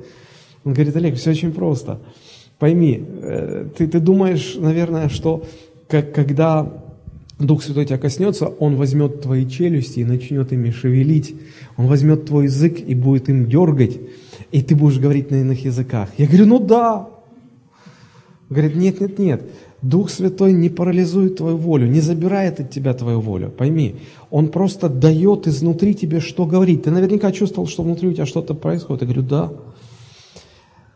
[0.63, 1.99] Он говорит, Олег, все очень просто.
[2.59, 3.03] Пойми,
[3.77, 5.43] ты, ты думаешь, наверное, что
[5.87, 6.71] как, когда
[7.39, 11.35] Дух Святой тебя коснется, Он возьмет твои челюсти и начнет ими шевелить.
[11.77, 13.99] Он возьмет твой язык и будет им дергать,
[14.51, 16.09] и ты будешь говорить на иных языках.
[16.17, 17.09] Я говорю, ну да.
[18.49, 19.43] Говорит, нет, нет, нет.
[19.81, 23.51] Дух Святой не парализует твою волю, не забирает от тебя твою волю.
[23.55, 23.97] Пойми,
[24.29, 26.83] Он просто дает изнутри тебе, что говорить.
[26.83, 29.03] Ты наверняка чувствовал, что внутри у тебя что-то происходит.
[29.03, 29.53] Я говорю, да.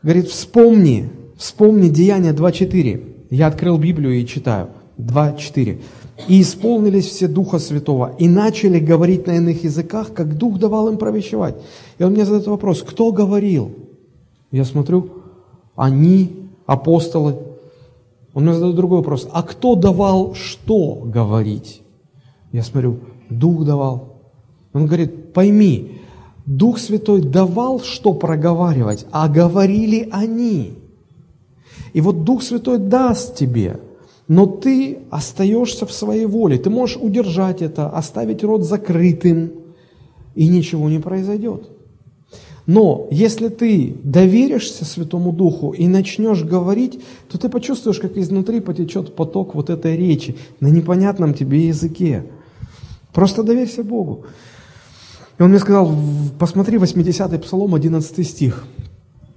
[0.02, 3.28] Говорит, вспомни, вспомни Деяния 2.4.
[3.30, 4.70] Я открыл Библию и читаю.
[4.98, 5.80] 2.4
[6.28, 10.98] и исполнились все Духа Святого, и начали говорить на иных языках, как Дух давал им
[10.98, 11.56] провещевать.
[11.98, 13.72] И он мне задает вопрос, кто говорил?
[14.52, 15.10] Я смотрю,
[15.76, 17.36] они, апостолы.
[18.40, 19.28] Он мне задает другой вопрос.
[19.34, 21.82] А кто давал что говорить?
[22.54, 24.22] Я смотрю, Дух давал.
[24.72, 25.98] Он говорит, пойми,
[26.46, 30.76] Дух Святой давал что проговаривать, а говорили они.
[31.92, 33.82] И вот Дух Святой даст тебе,
[34.30, 36.58] но ты остаешься в своей воле.
[36.58, 39.52] Ты можешь удержать это, оставить рот закрытым,
[40.34, 41.70] и ничего не произойдет.
[42.72, 49.16] Но если ты доверишься Святому Духу и начнешь говорить, то ты почувствуешь, как изнутри потечет
[49.16, 52.26] поток вот этой речи на непонятном тебе языке.
[53.12, 54.26] Просто доверься Богу.
[55.40, 55.92] И он мне сказал,
[56.38, 58.68] посмотри 80-й Псалом, 11 стих.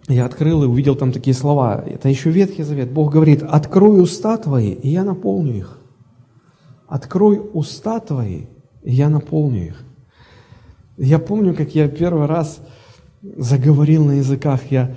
[0.08, 1.82] Я открыл и увидел там такие слова.
[1.86, 2.90] Это еще Ветхий Завет.
[2.90, 5.78] Бог говорит, открой уста твои, и я наполню их.
[6.86, 8.42] Открой уста твои,
[8.82, 9.84] и я наполню их.
[10.98, 12.60] Я помню, как я первый раз
[13.22, 14.94] заговорил на языках, я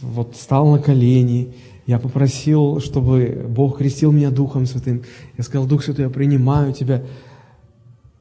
[0.00, 1.54] вот стал на колени,
[1.86, 5.02] я попросил, чтобы Бог крестил меня Духом Святым.
[5.38, 7.04] Я сказал, Дух Святой, я принимаю Тебя.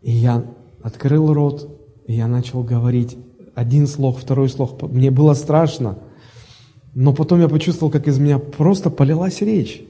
[0.04, 0.46] И я
[0.84, 1.68] открыл рот,
[2.06, 3.18] и я начал говорить
[3.56, 4.80] один слог, второй слог.
[4.84, 5.98] Мне было страшно,
[6.94, 9.82] но потом я почувствовал, как из меня просто полилась речь.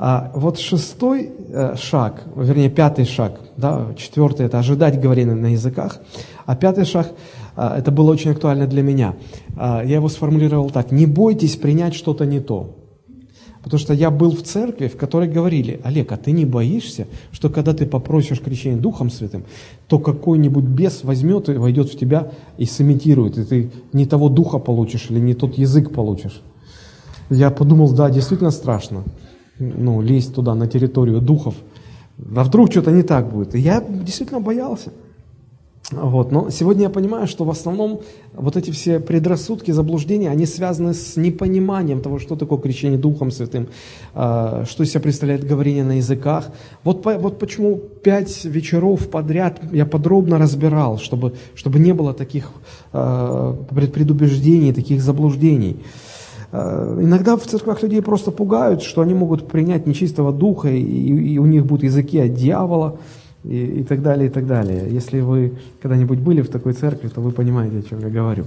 [0.00, 5.98] А вот шестой э, шаг, вернее пятый шаг, да, четвертый– это ожидать говорения на языках,
[6.46, 7.10] а пятый шаг
[7.56, 9.16] а,– это было очень актуально для меня.
[9.56, 12.76] А, я его сформулировал так– не бойтесь принять что-то не то.
[13.64, 17.50] Потому что я был в церкви, в которой говорили, Олег, а ты не боишься, что
[17.50, 19.42] когда ты попросишь крещения Духом Святым,
[19.88, 24.58] то какой-нибудь бес возьмет и войдет в тебя и сымитирует, и ты не того духа
[24.58, 26.40] получишь или не тот язык получишь.
[27.30, 29.02] Я подумал, да, действительно страшно
[29.58, 31.54] ну, лезть туда, на территорию духов.
[32.36, 33.54] А вдруг что-то не так будет?
[33.54, 34.90] И я действительно боялся.
[35.90, 36.32] Вот.
[36.32, 38.02] Но сегодня я понимаю, что в основном
[38.34, 43.68] вот эти все предрассудки, заблуждения, они связаны с непониманием того, что такое крещение Духом Святым,
[44.14, 46.50] а, что из себя представляет говорение на языках.
[46.84, 52.50] Вот, вот почему пять вечеров подряд я подробно разбирал, чтобы, чтобы не было таких
[52.92, 55.78] а, предубеждений, таких заблуждений.
[56.52, 61.38] Э, иногда в церквах людей просто пугают, что они могут принять нечистого духа, и, и
[61.38, 62.98] у них будут языки от дьявола,
[63.44, 64.88] и, и так далее, и так далее.
[64.90, 68.44] Если вы когда-нибудь были в такой церкви, то вы понимаете, о чем я говорю.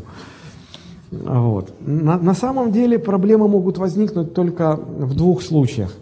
[1.11, 1.73] Вот.
[1.81, 5.93] На, на самом деле проблемы могут возникнуть только в двух случаях.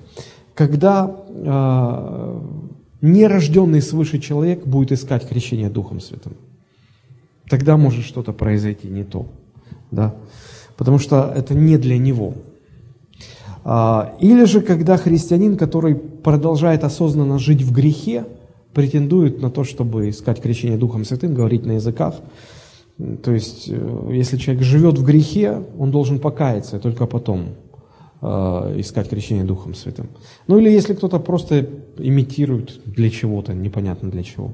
[0.53, 2.39] Когда э,
[3.01, 6.33] нерожденный свыше человек будет искать крещение Духом Святым.
[7.49, 9.25] Тогда может что-то произойти не то.
[9.91, 10.13] Да?
[10.79, 12.35] Потому что это не для него.
[13.65, 18.25] А, или же, когда христианин, который продолжает осознанно жить в грехе,
[18.73, 22.15] претендует на то, чтобы искать крещение Духом Святым, говорить на языках.
[23.23, 27.55] То есть, э, если человек живет в грехе, он должен покаяться, и только потом
[28.21, 30.09] искать крещение Духом Святым.
[30.47, 34.51] Ну или если кто-то просто имитирует для чего-то, непонятно для чего.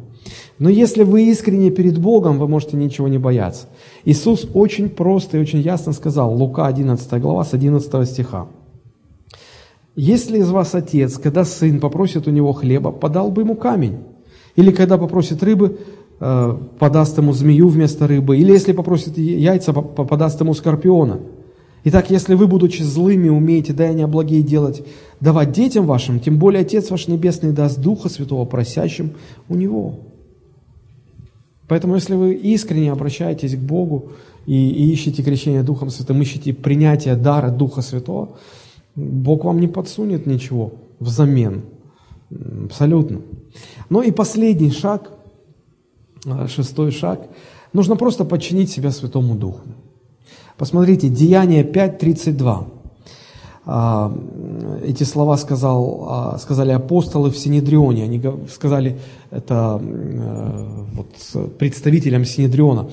[0.59, 3.67] Но если вы искренне перед Богом, вы можете ничего не бояться.
[4.03, 8.47] Иисус очень просто и очень ясно сказал, Лука 11 глава с 11 стиха.
[9.95, 13.99] «Если из вас отец, когда сын попросит у него хлеба, подал бы ему камень?
[14.55, 15.79] Или когда попросит рыбы,
[16.19, 18.37] э, подаст ему змею вместо рыбы?
[18.37, 21.19] Или если попросит яйца, подаст ему скорпиона?»
[21.87, 24.83] Итак, если вы, будучи злыми, умеете даяния благие делать,
[25.19, 29.11] давать детям вашим, тем более Отец ваш Небесный даст Духа Святого просящим
[29.49, 29.99] у Него.
[31.67, 34.13] Поэтому, если вы искренне обращаетесь к Богу
[34.47, 38.37] и, и ищете крещение Духом Святым, ищете принятие дара Духа Святого,
[38.95, 41.65] Бог вам не подсунет ничего взамен.
[42.65, 43.21] Абсолютно.
[43.89, 45.11] Ну и последний шаг,
[46.47, 47.27] шестой шаг,
[47.73, 49.61] нужно просто подчинить себя Святому Духу.
[50.57, 52.67] Посмотрите, Деяние 5.32.
[53.67, 54.15] А,
[54.85, 58.03] эти слова сказал, а, сказали апостолы в Синедрионе.
[58.03, 58.99] Они сказали
[59.31, 62.87] это э, вот, представителям Синедриона.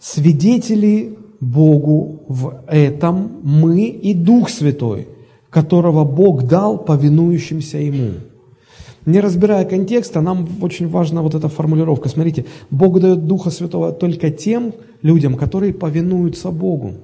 [0.00, 5.08] Свидетели Богу в этом мы и Дух Святой,
[5.50, 8.14] которого Бог дал повинующимся Ему.
[9.04, 12.08] Не разбирая контекста, нам очень важна вот эта формулировка.
[12.08, 16.94] Смотрите, Бог дает Духа Святого только тем людям, которые повинуются Богу,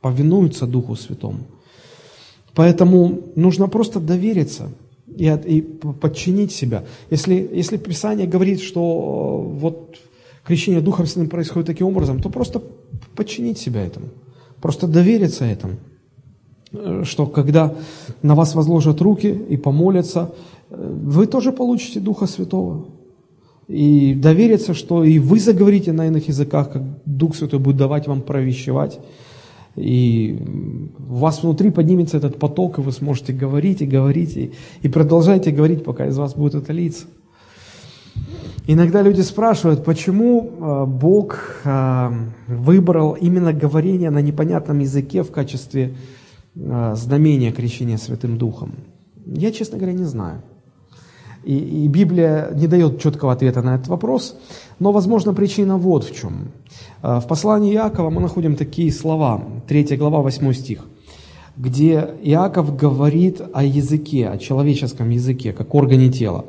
[0.00, 1.40] повинуются Духу Святому.
[2.54, 4.70] Поэтому нужно просто довериться
[5.08, 6.84] и, и подчинить себя.
[7.10, 9.96] Если, если Писание говорит, что э, вот
[10.44, 12.62] крещение Духом Святым происходит таким образом, то просто
[13.16, 14.06] подчинить себя этому,
[14.60, 15.74] просто довериться этому
[16.72, 17.74] э, что когда
[18.22, 20.32] на вас возложат руки и помолятся,
[20.76, 22.86] вы тоже получите Духа Святого.
[23.68, 28.20] И довериться, что и вы заговорите на иных языках, как Дух Святой будет давать вам
[28.20, 29.00] провещевать.
[29.76, 30.38] и
[31.10, 34.52] у вас внутри поднимется этот поток, и вы сможете говорить и говорить, и,
[34.82, 37.06] и продолжайте говорить, пока из вас будет это литься.
[38.66, 42.10] Иногда люди спрашивают, почему э, Бог э,
[42.48, 45.94] выбрал именно говорение на непонятном языке в качестве
[46.54, 48.72] э, знамения крещения Святым Духом.
[49.26, 50.42] Я, честно говоря, не знаю.
[51.44, 54.36] И, и Библия не дает четкого ответа на этот вопрос,
[54.78, 56.52] но, возможно, причина вот в чем.
[57.02, 60.86] В послании Иакова мы находим такие слова, 3 глава, 8 стих,
[61.56, 66.46] где Иаков говорит о языке, о человеческом языке, как органе тела.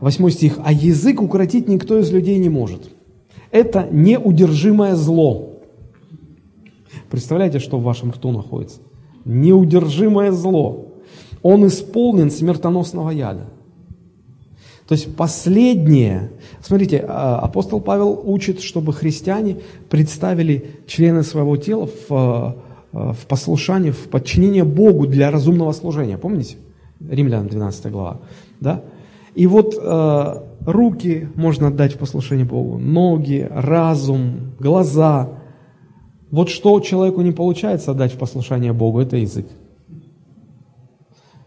[0.00, 0.58] Восьмой стих.
[0.62, 2.90] «А язык укротить никто из людей не может.
[3.50, 5.60] Это неудержимое зло».
[7.10, 8.80] Представляете, что в вашем рту находится?
[9.24, 10.88] Неудержимое зло.
[11.42, 13.46] Он исполнен смертоносного яда.
[14.86, 16.30] То есть последнее,
[16.60, 19.58] смотрите, а, апостол Павел учит, чтобы христиане
[19.88, 22.12] представили члены своего тела в,
[22.92, 26.18] а, в послушании, в подчинении Богу для разумного служения.
[26.18, 26.56] Помните?
[27.00, 28.20] Римлянам 12 глава.
[28.60, 28.82] Да?
[29.34, 35.30] И вот э, руки можно отдать в послушание Богу, ноги, разум, глаза.
[36.30, 39.46] Вот что человеку не получается отдать в послушание Богу, это язык.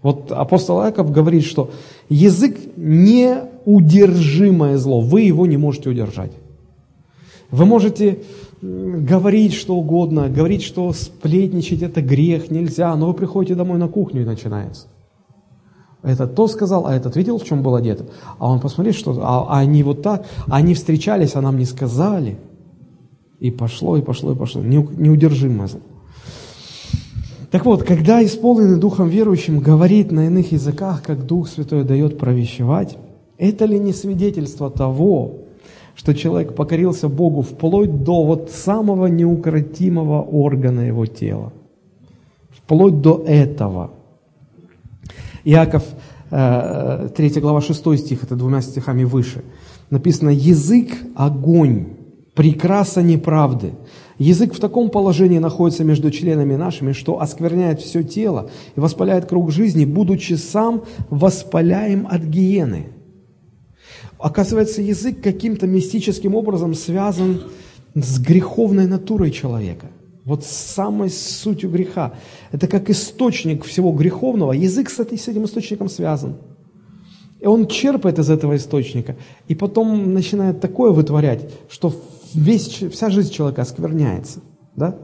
[0.02, 1.72] Вот апостол Иаков говорит, что
[2.10, 6.32] язык неудержимое зло, вы его не можете удержать.
[7.50, 8.20] Вы можете
[8.62, 14.24] говорить что угодно, говорить, что сплетничать это грех, нельзя, но вы приходите домой на кухню
[14.24, 14.88] и начинается.
[16.04, 18.10] Этот то сказал, а этот видел, в чем был одет.
[18.38, 22.38] А он посмотри, что а, а они вот так, они встречались, а нам не сказали.
[23.39, 24.62] И пошло, и пошло, и пошло.
[24.62, 25.82] Неудержимое зло.
[27.52, 32.98] Так вот, когда исполненный Духом верующим говорит на иных языках, как Дух Святой дает провещевать,
[33.38, 35.36] это ли не свидетельство того,
[35.95, 41.54] что человек покорился Богу вплоть до вот самого неукротимого органа его тела?
[42.52, 43.91] Вплоть до этого–
[45.48, 45.84] Иаков,
[46.30, 49.45] 3 э, глава 6 стих, это двумя стихами выше.
[49.89, 51.86] Написано «Язык– огонь,
[52.38, 53.73] прекраса неправды».
[54.19, 59.51] Язык в таком положении находится между членами нашими, что оскверняет все тело и воспаляет круг
[59.51, 62.88] жизни, будучи сам воспаляем от гиены.
[64.17, 67.43] Оказывается, язык каким-то мистическим образом связан
[67.93, 69.88] с греховной натурой человека.
[70.25, 72.13] Вот с самой сутью греха.
[72.51, 74.51] Это как источник всего греховного.
[74.53, 76.38] Язык с, этим источником связан.
[77.39, 79.15] И он черпает из этого источника.
[79.47, 81.93] И потом начинает такое вытворять, что
[82.38, 84.39] весь, вся жизнь человека оскверняется.
[84.75, 84.95] Да?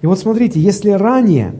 [0.00, 1.54] И вот смотрите, если ранее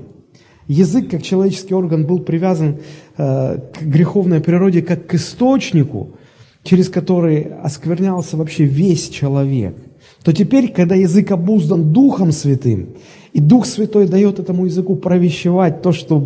[0.66, 2.78] язык как человеческий орган был привязан
[3.16, 6.14] э, к греховной природе как к источнику,
[6.62, 9.76] через который осквернялся вообще весь человек–
[10.22, 12.90] то теперь, когда язык обуздан Духом Святым,
[13.32, 16.18] и Дух Святой дает этому языку провещевать то, что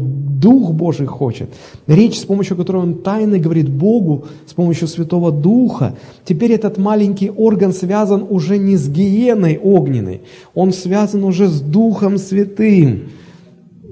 [0.45, 1.49] Дух Божий хочет,
[1.87, 5.95] речь, с помощью которой он тайно говорит Богу, с помощью Святого Духа,
[6.27, 10.21] теперь этот маленький орган связан уже не с гиеной огненной,
[10.55, 13.05] он связан уже с Духом Святым.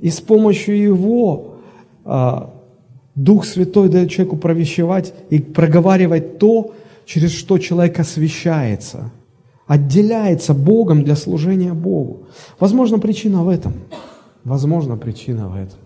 [0.02, 1.54] И с помощью его
[2.04, 2.52] а,
[3.14, 6.74] Дух Святой дает человеку провещевать и проговаривать то,
[7.06, 9.10] через что человек освящается–
[9.66, 12.26] отделяется Богом для служения Богу.
[12.60, 13.72] Возможно, причина в этом.
[14.44, 15.78] Возможно, причина в этом.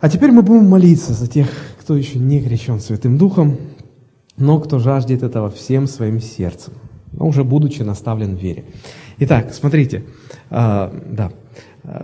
[0.00, 1.48] А теперь мы будем молиться за тех,
[1.80, 3.58] кто еще не крещен Святым Духом,
[4.36, 6.74] но кто жаждет этого всем своим сердцем,
[7.12, 8.64] но уже будучи наставлен в вере.
[9.18, 10.04] Итак, смотрите,
[10.50, 11.32] э, да,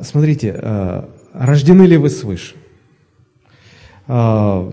[0.03, 2.57] смотрите, э, рождены ли вы свыше?
[4.09, 4.71] Э,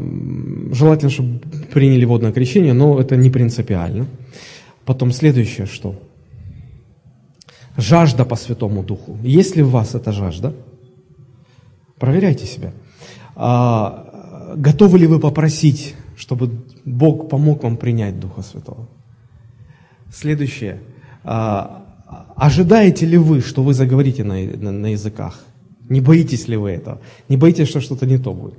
[0.71, 1.39] желательно, чтобы
[1.71, 4.07] приняли водное крещение, но это не принципиально.
[4.83, 5.95] Потом следующее что?
[7.77, 9.19] Жажда по Святому Духу.
[9.21, 10.55] Есть ли в вас эта жажда?
[11.99, 12.73] Проверяйте себя.
[13.35, 16.51] А, готовы ли вы попросить, чтобы
[16.85, 18.87] Бог помог вам принять Духа Святого?
[20.11, 20.81] Следующее.
[21.23, 21.85] А,
[22.35, 25.45] ожидаете ли вы, что вы заговорите на, на, на языках?
[25.89, 27.01] Не боитесь ли вы этого?
[27.29, 28.55] Не боитесь, что что-то не то будет?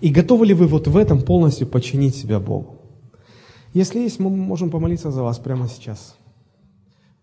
[0.00, 2.76] И готовы ли вы вот в этом полностью подчинить себя Богу?
[3.72, 6.16] Если есть, мы можем помолиться за вас прямо сейчас.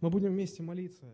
[0.01, 1.05] Мы будем вместе молиться.